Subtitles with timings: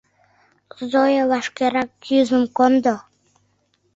[0.91, 2.95] Зоя, вашкерак кӱзым кондо!